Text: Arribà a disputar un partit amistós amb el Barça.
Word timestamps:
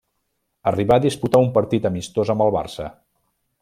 Arribà 0.71 0.95
a 0.95 1.03
disputar 1.03 1.43
un 1.45 1.53
partit 1.59 1.87
amistós 1.93 2.35
amb 2.37 2.47
el 2.49 2.53
Barça. 2.61 2.93